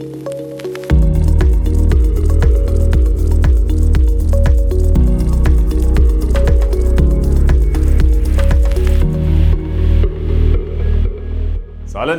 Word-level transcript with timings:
سال 0.00 0.04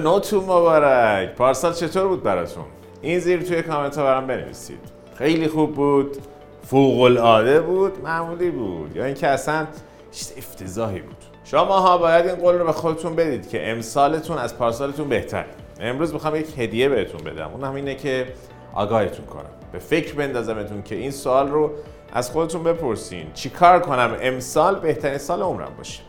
نوتون 0.01 0.43
مبارک. 0.43 1.35
پارسال 1.35 1.73
چطور 1.73 2.07
بود 2.07 2.23
براتون؟ 2.23 2.63
این 3.01 3.19
زیر 3.19 3.41
توی 3.41 3.61
کامنت 3.61 3.97
ها 3.97 4.03
برام 4.03 4.27
بنویسید. 4.27 4.79
خیلی 5.15 5.47
خوب 5.47 5.75
بود. 5.75 6.17
فوق 6.63 7.01
العاده 7.01 7.61
بود 7.61 8.03
معمولی 8.03 8.51
بود. 8.51 8.95
یا 8.95 9.05
اینکه 9.05 9.27
اصلا 9.27 9.67
چیز 10.11 10.33
افتضاحی 10.37 10.99
بود. 10.99 11.17
شما 11.43 11.79
ها 11.79 11.97
باید 11.97 12.25
این 12.25 12.35
قول 12.35 12.55
رو 12.55 12.65
به 12.65 12.71
خودتون 12.71 13.15
بدید 13.15 13.49
که 13.49 13.71
امسالتون 13.71 14.37
از 14.37 14.57
پارسالتون 14.57 15.09
بهتر 15.09 15.45
امروز 15.79 16.13
می‌خوام 16.13 16.35
یک 16.35 16.59
هدیه 16.59 16.89
بهتون 16.89 17.23
بدم. 17.23 17.49
اون 17.53 17.63
هم 17.63 17.75
اینه 17.75 17.95
که 17.95 18.27
آگاهتون 18.73 19.25
کنم. 19.25 19.49
به 19.71 19.79
فکر 19.79 20.15
بندازمتون 20.15 20.83
که 20.83 20.95
این 20.95 21.11
سوال 21.11 21.49
رو 21.49 21.71
از 22.13 22.31
خودتون 22.31 22.63
بپرسین. 22.63 23.33
چیکار 23.33 23.79
کنم؟ 23.79 24.17
امسال 24.21 24.79
بهترین 24.79 25.17
سال 25.17 25.41
عمرم 25.41 25.71
باشه. 25.77 26.01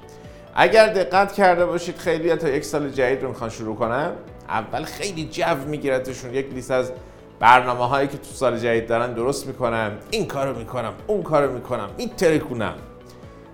اگر 0.54 0.92
دقت 0.92 1.32
کرده 1.32 1.66
باشید 1.66 1.96
خیلی 1.96 2.36
تا 2.36 2.48
یک 2.48 2.64
سال 2.64 2.90
جدید 2.90 3.22
رو 3.22 3.28
می‌خوان 3.28 3.50
شروع 3.50 3.76
کنن. 3.76 4.12
اول 4.48 4.82
خیلی 4.82 5.24
جو 5.24 5.54
میگیرتشون. 5.66 6.34
یک 6.34 6.52
لیست 6.52 6.70
از 6.70 6.92
برنامه 7.40 7.88
هایی 7.88 8.08
که 8.08 8.16
تو 8.16 8.24
سال 8.24 8.58
جدید 8.58 8.86
دارن 8.86 9.12
درست 9.12 9.46
می‌کنن. 9.46 9.92
این 10.10 10.26
کارو 10.26 10.58
می‌کنم 10.58 10.92
اون 11.06 11.22
کارو 11.22 11.52
می‌کنم. 11.52 11.88
میترکونم 11.98 12.74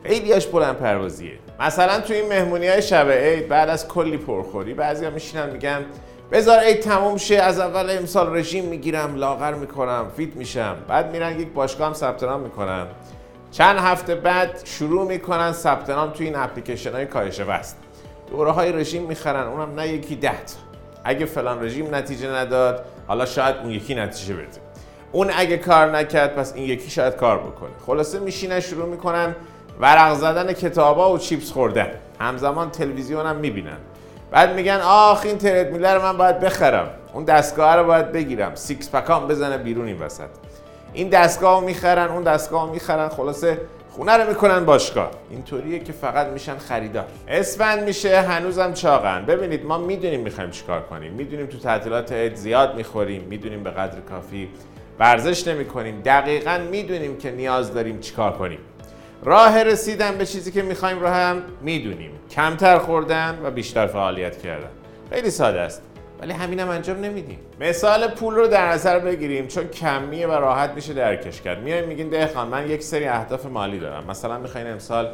خیلیاش 0.04 0.46
بلند 0.46 0.76
پروازیه 0.76 1.38
مثلا 1.60 2.00
تو 2.00 2.12
این 2.12 2.28
مهمونی 2.28 2.68
های 2.68 2.82
شب 2.82 3.10
عید 3.10 3.48
بعد 3.48 3.68
از 3.68 3.88
کلی 3.88 4.16
پرخوری 4.16 4.74
بعضیا 4.74 5.10
میشینن 5.10 5.50
میگن 5.50 5.84
بذار 6.32 6.58
عید 6.58 6.80
تموم 6.80 7.16
شه 7.16 7.34
از 7.36 7.58
اول 7.58 7.90
امسال 7.90 8.36
رژیم 8.36 8.64
می‌گیرم 8.64 9.16
لاغر 9.16 9.54
می‌کنم 9.54 10.06
فیت 10.16 10.36
میشم. 10.36 10.76
بعد 10.88 11.12
میرن 11.12 11.40
یک 11.40 11.48
باشگاه 11.48 11.86
هم 11.86 11.92
ثبت 11.92 12.22
نام 12.22 12.40
می‌کنن. 12.40 12.86
چند 13.50 13.78
هفته 13.78 14.14
بعد 14.14 14.60
شروع 14.64 15.08
می‌کنن 15.08 15.52
ثبت 15.52 15.90
نام 15.90 16.10
توی 16.10 16.26
این 16.26 16.36
اپلیکیشن 16.36 16.92
های 16.92 17.06
کاهش 17.06 17.40
وزن. 17.40 17.76
دوره 18.30 18.50
های 18.50 18.72
رژیم 18.72 19.02
می‌خرن 19.02 19.46
اونم 19.46 19.74
نه 19.74 19.88
یکی 19.88 20.16
ده 20.16 20.30
تا. 20.30 20.54
اگه 21.04 21.26
فلان 21.26 21.64
رژیم 21.64 21.94
نتیجه 21.94 22.28
نداد 22.30 22.84
حالا 23.06 23.26
شاید 23.26 23.56
اون 23.56 23.70
یکی 23.70 23.94
نتیجه 23.94 24.34
بده. 24.34 24.60
اون 25.12 25.30
اگه 25.36 25.58
کار 25.58 25.96
نکرد 25.96 26.34
پس 26.34 26.54
این 26.54 26.64
یکی 26.64 26.90
شاید 26.90 27.16
کار 27.16 27.38
بکنه. 27.38 27.70
خلاصه 27.86 28.18
میشینن 28.18 28.60
شروع 28.60 28.88
می‌کنن 28.88 29.36
ورق 29.80 30.14
زدن 30.14 30.52
کتابا 30.52 31.12
و 31.12 31.18
چیپس 31.18 31.52
خوردن. 31.52 31.90
همزمان 32.20 32.70
تلویزیون 32.70 33.26
هم 33.26 33.36
می‌بینن. 33.36 33.76
بعد 34.30 34.54
میگن 34.54 34.80
آخ 34.84 35.22
این 35.24 35.38
تردمیله 35.38 35.94
رو 35.94 36.02
من 36.02 36.16
باید 36.16 36.40
بخرم. 36.40 36.90
اون 37.12 37.24
دستگاه 37.24 37.76
رو 37.76 37.84
باید 37.84 38.12
بگیرم. 38.12 38.54
six 38.54 38.90
pack 38.90 39.21
ام 39.21 39.28
بزنه 39.28 39.58
بیرون 39.58 39.86
این 39.86 39.98
وسط. 39.98 40.28
این 40.92 41.08
دستگاه 41.08 41.60
رو 41.60 41.66
می‌خرن 41.66 42.08
اون 42.08 42.22
دستگاه 42.22 42.66
رو 42.66 42.72
می‌خرن. 42.72 43.08
خلاصه 43.08 43.60
خونه 43.90 44.16
رو 44.16 44.28
می‌کنن 44.28 44.64
باشگاه. 44.64 45.10
اینطوریه 45.30 45.78
که 45.78 45.92
فقط 45.92 46.26
میشن 46.26 46.58
خریدار. 46.58 47.04
اسفند 47.28 47.82
میشه 47.82 48.20
هنوزم 48.20 48.72
چاقن. 48.72 49.24
ببینید 49.24 49.66
ما 49.66 49.78
می‌دونیم 49.78 50.20
می‌خوایم 50.20 50.50
چیکار 50.50 50.80
کنیم. 50.80 51.12
می‌دونیم 51.12 51.46
تو 51.46 51.58
تعطیلات 51.58 52.12
عید 52.12 52.34
زیاد 52.34 52.74
می‌خوریم. 52.74 53.22
می‌دونیم 53.22 53.62
به 53.62 53.70
قدر 53.70 54.00
کافی 54.00 54.48
ورزش 54.98 55.48
نمی‌کنیم. 55.48 56.02
دقیقا 56.04 56.60
می‌دونیم 56.70 57.18
که 57.18 57.30
نیاز 57.30 57.74
داریم 57.74 58.00
چیکار 58.00 58.32
کنیم. 58.32 58.58
راه 59.24 59.62
رسیدن 59.62 60.18
به 60.18 60.26
چیزی 60.26 60.52
که 60.52 60.62
می‌خوایم 60.62 61.00
رو 61.00 61.06
هم 61.06 61.42
می‌دونیم. 61.60 62.10
کمتر 62.30 62.78
خوردن 62.78 63.38
و 63.44 63.50
بیشتر 63.50 63.86
فعالیت 63.86 64.42
کردن. 64.42 64.68
خیلی 65.12 65.30
ساده 65.30 65.60
است. 65.60 65.82
ولی 66.20 66.32
همینم 66.32 66.68
انجام 66.68 67.00
نمیدیم. 67.00 67.38
مثال 67.60 68.08
پول 68.08 68.34
رو 68.34 68.46
در 68.46 68.68
نظر 68.68 68.98
بگیریم. 68.98 69.46
چون 69.46 69.68
کمیه 69.68 70.26
و 70.26 70.32
راحت 70.32 70.70
میشه 70.70 70.92
درکش 70.92 71.40
کرد. 71.40 71.62
میایم 71.62 71.88
میگین 71.88 72.08
دهخان 72.08 72.48
من 72.48 72.70
یک 72.70 72.82
سری 72.82 73.06
اهداف 73.06 73.46
مالی 73.46 73.78
دارم. 73.78 74.04
مثلا 74.08 74.38
می‌خواین 74.38 74.66
امسال 74.66 75.08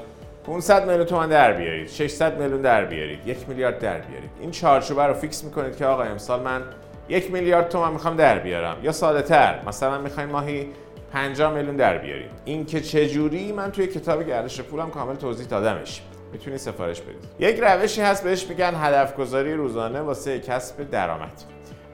500 0.47 0.87
میلیون 0.87 1.07
تومان 1.07 1.29
در 1.29 1.53
بیارید 1.53 1.89
600 1.89 2.39
میلیون 2.39 2.63
در 2.63 2.85
بیارید 2.85 3.19
یک 3.27 3.49
میلیارد 3.49 3.79
در 3.79 3.99
بیارید. 3.99 4.31
این 4.41 4.51
چارچوبه 4.51 5.07
رو 5.07 5.15
فیکس 5.15 5.45
می‌کنید 5.45 5.77
که 5.77 5.87
آقا 5.87 6.03
امسال 6.03 6.41
من 6.41 6.63
یک 7.09 7.31
میلیارد 7.31 7.69
تومان 7.69 7.93
می‌خوام 7.93 8.17
در 8.17 8.39
بیارم. 8.39 8.77
یا 8.83 8.93
ساده 8.93 9.23
تر 9.23 9.55
مثلا 9.67 9.99
می‌خواین 9.99 10.31
ماهی 10.31 10.69
50 11.13 11.55
میلیون 11.55 11.77
در 11.77 11.99
بیاریم. 11.99 12.31
این 12.45 12.67
که 12.67 12.81
چه 12.81 13.09
جوری 13.09 13.53
من 13.53 13.73
توی 13.73 13.87
کتاب 13.87 14.23
گردش 14.23 14.61
پولم 14.61 14.91
کامل 14.91 15.15
توضیح 15.15 15.47
دادمش. 15.47 16.03
می‌تونید 16.33 16.59
سفارش 16.59 17.01
بدید. 17.01 17.25
یک 17.39 17.61
روشی 17.61 18.01
هست 18.01 18.25
بهش 18.25 18.47
میگن 18.49 18.75
هدف 18.75 19.17
گذاری 19.17 19.55
روزانه 19.55 20.01
واسه 20.01 20.41
کسب 20.41 20.91
درآمد. 20.91 21.43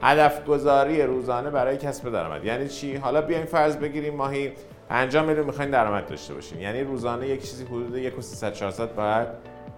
هدف 0.01 0.45
گذاری 0.45 1.01
روزانه 1.01 1.49
برای 1.49 1.77
کسب 1.77 2.11
درآمد. 2.11 2.43
یعنی 2.45 2.67
چی؟ 2.67 2.95
حالا 2.95 3.21
بیایم 3.21 3.45
فرض 3.45 3.77
بگیریم 3.77 4.15
ماهی 4.15 4.51
50 4.89 5.25
میلیون 5.25 5.45
می‌خواین 5.45 5.71
درآمد 5.71 6.05
داشته 6.05 6.33
باشین. 6.33 6.59
یعنی 6.59 6.81
روزانه 6.81 7.27
یک 7.27 7.41
چیزی 7.49 7.65
حدود 7.65 7.95
1 7.95 8.13
400 8.53 8.95
باید 8.95 9.27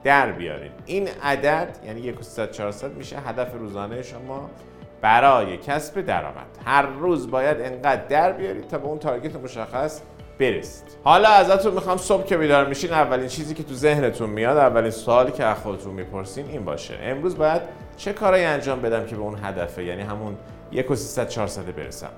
در 0.04 0.32
بیارین. 0.32 0.72
این 0.86 1.10
عدد 1.24 1.78
یعنی 1.86 2.02
1 2.02 2.16
400 2.52 2.92
میشه 2.94 3.20
هدف 3.20 3.54
روزانه 3.54 4.02
شما. 4.02 4.50
برای 5.02 5.58
کسب 5.58 6.02
درآمد. 6.02 6.46
هر 6.66 6.86
روز 6.86 7.32
باید 7.32 7.58
انقدر 7.62 8.06
در 8.06 8.32
بیارید 8.32 8.68
تا 8.68 8.78
به 8.78 8.86
اون 8.88 9.00
تارگت 9.00 9.36
مشخص 9.36 10.02
برسید. 10.40 10.84
حالا 11.04 11.30
ازتون 11.30 11.74
می‌خوام 11.74 11.98
صبح 11.98 12.26
که 12.26 12.38
بیدار 12.38 12.66
میشین 12.66 12.92
اولین 12.92 13.28
چیزی 13.28 13.54
که 13.54 13.64
تو 13.64 13.74
ذهنتون 13.74 14.30
میاد 14.30 14.58
اولین 14.58 14.92
سوالی 14.92 15.32
که 15.32 15.44
از 15.44 15.58
خودتون 15.58 15.94
می‌پرسین 15.94 16.46
این 16.50 16.66
باشه. 16.66 16.94
امروز 17.02 17.38
باید 17.38 17.62
چه 17.98 18.14
کارایی 18.14 18.46
انجام 18.46 18.82
بدم 18.82 19.06
که 19.06 19.16
به 19.16 19.22
اون 19.22 19.38
هدفه؟ 19.44 19.84
یعنی 19.84 20.02
همون 20.02 20.38
1 20.72 20.96
300 20.96 21.30
400 21.30 21.76
برسم. 21.76 22.10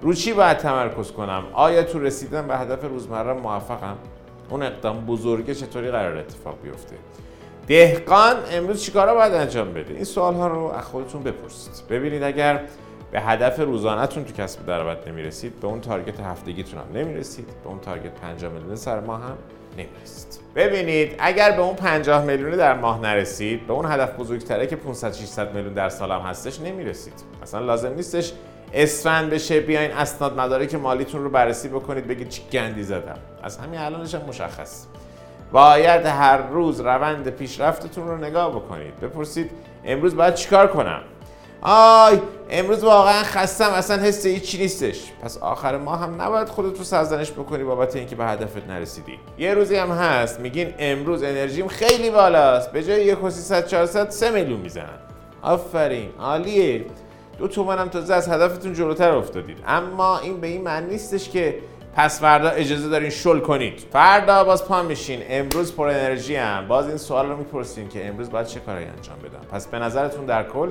رو 0.00 0.14
چی 0.14 0.32
باید 0.32 0.56
تمرکز 0.56 1.12
کنم؟ 1.12 1.44
آیا 1.52 1.82
تو 1.82 1.98
رسیدن 1.98 2.46
به 2.48 2.56
هدف 2.56 2.84
روزمره 2.84 3.32
موفقم؟ 3.32 3.96
اون 4.50 4.62
اقدام 4.62 5.06
بزرگه 5.06 5.54
چطوری 5.54 5.90
قرار 5.90 6.16
اتفاق 6.16 6.54
بیفته؟ 6.62 6.96
دهقان 7.66 8.36
امروز 8.52 8.82
چیکارا 8.82 9.14
باید 9.14 9.34
انجام 9.34 9.72
بده؟ 9.72 9.94
این 9.94 10.04
سوال 10.04 10.34
ها 10.34 10.48
رو 10.48 10.64
از 10.64 10.84
خودتون 10.84 11.22
بپرسید. 11.22 11.72
ببینید 11.90 12.22
اگر 12.22 12.60
به 13.12 13.20
هدف 13.20 13.60
روزانهتون 13.60 14.24
تو 14.24 14.32
کسب 14.32 14.66
درآمد 14.66 15.08
نمی‌رسید 15.08 15.60
به 15.60 15.66
اون 15.66 15.80
تارگت 15.80 16.20
هفتگیتون 16.20 16.80
هم 16.80 16.86
نمی‌رسید 16.94 17.46
به 17.46 17.68
اون 17.68 17.80
تارگت 17.80 18.14
50 18.14 18.52
میلیون 18.52 18.76
سر 18.76 19.00
ماه 19.00 19.22
هم 19.22 19.36
نمی‌رسید. 19.72 20.40
ببینید 20.54 21.14
اگر 21.18 21.50
به 21.50 21.62
اون 21.62 21.74
50 21.74 22.24
میلیون 22.24 22.50
در 22.50 22.78
ماه 22.78 23.00
نرسید 23.00 23.66
به 23.66 23.72
اون 23.72 23.92
هدف 23.92 24.16
بزرگتره 24.16 24.66
که 24.66 24.76
500 24.76 25.12
600 25.12 25.54
میلیون 25.54 25.74
در 25.74 25.88
سال 25.88 26.10
هم 26.10 26.20
هستش 26.20 26.60
نمی‌رسید. 26.60 27.14
اصلا 27.42 27.60
لازم 27.60 27.94
نیستش 27.94 28.32
اسفند 28.72 29.30
بشه 29.30 29.60
بیاین 29.60 29.90
اسناد 29.90 30.40
مدارک 30.40 30.74
مالیتون 30.74 31.24
رو 31.24 31.30
بررسی 31.30 31.68
بکنید 31.68 32.06
بگید 32.06 32.28
چی 32.28 32.42
گندی 32.52 32.82
زدم. 32.82 33.18
از 33.42 33.58
همین 33.58 33.80
الانش 33.80 34.14
هم 34.14 34.22
مشخص. 34.28 34.86
باید 35.54 36.06
هر 36.06 36.36
روز 36.36 36.80
روند 36.80 37.28
پیشرفتتون 37.28 38.08
رو 38.08 38.16
نگاه 38.16 38.50
بکنید. 38.50 39.00
بپرسید 39.00 39.50
امروز 39.84 40.16
باید 40.16 40.34
چیکار 40.34 40.66
کنم؟ 40.66 41.00
آی 41.62 42.18
امروز 42.50 42.84
واقعا 42.84 43.22
خستم 43.22 43.70
اصلا 43.70 44.02
حس 44.02 44.26
هیچی 44.26 44.58
نیستش. 44.58 45.12
پس 45.22 45.38
آخر 45.38 45.76
ما 45.76 45.96
هم 45.96 46.22
نباید 46.22 46.48
خودت 46.48 46.78
رو 46.78 46.84
سرزنش 46.84 47.32
بکنی 47.32 47.64
بابت 47.64 47.96
اینکه 47.96 48.16
به 48.16 48.24
هدفت 48.24 48.68
نرسیدی. 48.68 49.18
یه 49.38 49.54
روزی 49.54 49.76
هم 49.76 49.90
هست 49.90 50.40
میگین 50.40 50.74
امروز 50.78 51.22
انرژیم 51.22 51.68
خیلی 51.68 52.10
بالاست. 52.10 52.72
به 52.72 52.82
جای 52.82 53.04
یک 53.04 53.18
300 53.28 53.66
400 53.66 54.10
3 54.10 54.30
میلیون 54.30 54.60
می‌زنن. 54.60 54.98
آفرین 55.42 56.08
عالیه. 56.20 56.84
دو 57.38 57.48
تومن 57.48 57.78
هم 57.78 57.88
تازه 57.88 58.14
از 58.14 58.28
هدفتون 58.28 58.72
جلوتر 58.72 59.10
افتادید. 59.10 59.58
اما 59.66 60.18
این 60.18 60.40
به 60.40 60.46
این 60.46 60.62
معنی 60.62 60.90
نیستش 60.90 61.30
که 61.30 61.58
پس 61.96 62.20
فردا 62.20 62.48
اجازه 62.48 62.88
دارین 62.88 63.10
شل 63.10 63.40
کنید. 63.40 63.86
فردا 63.92 64.44
باز 64.44 64.64
پا 64.64 64.82
میشین. 64.82 65.22
امروز 65.28 65.76
پر 65.76 65.88
انرژی 65.88 66.36
هم 66.36 66.68
باز 66.68 66.88
این 66.88 66.96
سوال 66.96 67.28
رو 67.28 67.36
می‌پرسین 67.36 67.88
که 67.88 68.08
امروز 68.08 68.30
باید 68.30 68.46
چه 68.46 68.60
کاری 68.60 68.84
انجام 68.84 69.18
بدم. 69.18 69.48
پس 69.52 69.66
به 69.66 69.78
نظرتون 69.78 70.26
در 70.26 70.42
کل 70.42 70.70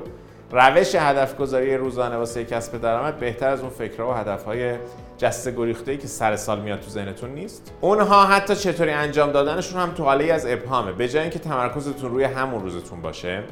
روش 0.52 0.96
هدف 0.96 1.38
گذاری 1.38 1.78
روزانه 1.78 2.16
واسه 2.18 2.46
کسب 2.46 2.82
درآمد 2.82 3.20
بهتر 3.20 3.50
از 3.50 3.62
اون 3.62 3.70
فکرها 3.70 4.10
و 4.10 4.14
هدفهای 4.14 4.74
جسته 5.18 5.52
گریخته 5.52 5.98
که 5.98 6.08
سر 6.08 6.36
سال 6.36 6.62
میاد 6.62 6.80
تو 6.80 6.90
ذهنتون 6.90 7.30
نیست. 7.30 7.72
اونها 7.82 8.26
حتی 8.26 8.56
چطوری 8.56 8.92
انجام 8.92 9.32
دادنشون 9.32 9.82
هم 9.82 9.92
تو 9.92 10.04
حاله 10.04 10.34
از 10.34 10.46
ابهامه. 10.46 10.92
به 10.92 11.08
جای 11.08 11.22
اینکه 11.22 11.40
تمرکزتون 11.40 12.12
روی 12.12 12.24
همون 12.24 12.62
روزتون 12.64 13.02
باشه 13.02 13.44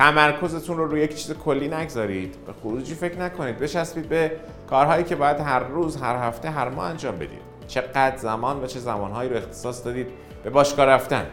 تمرکزتون 0.00 0.76
رو 0.76 0.86
روی 0.86 1.00
یک 1.00 1.14
چیز 1.14 1.32
کلی 1.32 1.68
نگذارید. 1.68 2.36
به 2.46 2.52
خروجی 2.62 2.94
فکر 2.94 3.18
نکنید. 3.18 3.58
بچسبید 3.58 4.08
به 4.08 4.32
کارهایی 4.70 5.04
که 5.04 5.16
باید 5.16 5.40
هر 5.40 5.60
روز 5.60 5.96
هر 5.96 6.16
هفته 6.16 6.50
هر 6.50 6.68
ماه 6.68 6.84
انجام 6.84 7.16
بدید. 7.16 7.40
چقدر 7.68 8.16
زمان 8.16 8.62
و 8.62 8.66
چه 8.66 8.78
زمانهایی 8.78 9.30
رو 9.30 9.36
اختصاص 9.36 9.84
دادید 9.84 10.06
به 10.44 10.50
باشگاه 10.50 10.86
رفتن. 10.86 11.26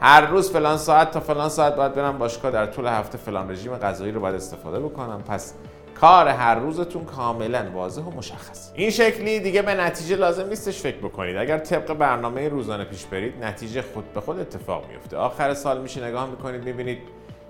هر 0.00 0.26
روز 0.26 0.52
فلان 0.52 0.76
ساعت 0.76 1.10
تا 1.10 1.20
فلان 1.20 1.48
ساعت 1.48 1.76
باید 1.76 1.94
برم 1.94 2.18
باشگاه 2.18 2.50
در 2.50 2.66
طول 2.66 2.86
هفته 2.86 3.18
فلان 3.18 3.50
رژیم 3.50 3.76
غذایی 3.76 4.12
رو 4.12 4.20
باید 4.20 4.34
استفاده 4.34 4.80
بکنم. 4.80 5.22
پس 5.28 5.54
کار 6.00 6.28
هر 6.28 6.54
روزتون 6.54 7.04
کاملا 7.04 7.70
واضح 7.74 8.02
و 8.02 8.10
مشخص. 8.10 8.70
این 8.74 8.90
شکلی 8.90 9.40
دیگه 9.40 9.62
به 9.62 9.74
نتیجه 9.74 10.16
لازم 10.16 10.46
نیستش 10.48 10.80
فکر 10.80 10.98
بکنید. 10.98 11.36
اگر 11.36 11.58
طبق 11.58 11.92
برنامه 11.94 12.48
روزانه 12.48 12.84
پیش 12.84 13.04
برید 13.04 13.44
نتیجه 13.44 13.82
خود 13.82 14.12
به 14.12 14.20
خود 14.20 14.40
اتفاق 14.40 14.84
میفته. 14.88 15.16
آخر 15.16 15.54
سال 15.54 15.80
میشه 15.80 16.04
نگاه 16.04 16.30
می‌کنید 16.30 16.64
می‌بینید 16.64 16.98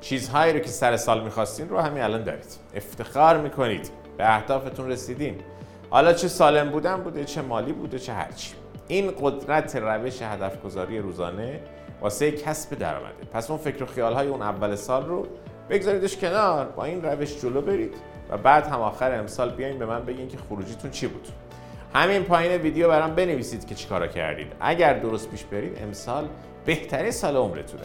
چیزهایی 0.00 0.52
رو 0.52 0.58
که 0.58 0.68
سر 0.68 0.96
سال 0.96 1.24
می‌خواستین 1.24 1.68
رو 1.68 1.78
همین 1.78 2.02
الان 2.02 2.22
دارید. 2.22 2.56
افتخار 2.74 3.40
می‌کنید. 3.40 3.90
به 4.16 4.34
اهدافتون 4.34 4.90
رسیدین. 4.90 5.36
حالا 5.90 6.12
چه 6.12 6.28
سالم 6.28 6.70
بودن 6.70 6.96
بوده 6.96 7.24
چه 7.24 7.42
مالی 7.42 7.72
بوده 7.72 7.98
چه 7.98 8.12
هرچی 8.12 8.54
این 8.88 9.12
قدرت 9.20 9.76
روش 9.76 10.22
هدف 10.22 10.62
گذاری 10.62 10.98
روزانه 10.98 11.60
واسه 12.00 12.32
کسب 12.32 12.78
درآمده. 12.78 13.24
پس 13.32 13.50
اون 13.50 13.58
فکر 13.58 13.82
و 13.82 13.86
خیال 13.86 14.12
های 14.12 14.28
اون 14.28 14.42
اول 14.42 14.74
سال 14.74 15.06
رو 15.06 15.26
بگذاریدش 15.70 16.16
کنار. 16.16 16.66
با 16.66 16.84
این 16.84 17.02
روش 17.02 17.40
جلو 17.40 17.60
برید 17.60 17.94
و 18.30 18.38
بعد 18.38 18.66
هم 18.66 18.80
آخر 18.80 19.18
امسال 19.18 19.50
بیاین 19.50 19.78
به 19.78 19.86
من 19.86 20.04
بگین 20.04 20.28
که 20.28 20.38
خروجیتون 20.48 20.90
چی 20.90 21.06
بود. 21.06 21.28
همین 21.94 22.22
پایین 22.22 22.52
ویدیو 22.60 22.88
برام 22.88 23.14
بنویسید 23.14 23.66
که 23.66 23.74
چیکارا 23.74 24.06
کردید. 24.06 24.52
اگر 24.60 24.98
درست 24.98 25.30
پیش 25.30 25.44
برید 25.44 25.82
امسال 25.82 26.28
بهترین 26.64 27.10
سال 27.10 27.36
عمرتونه. 27.36 27.84